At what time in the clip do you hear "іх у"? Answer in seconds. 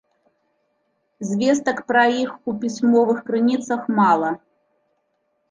2.23-2.55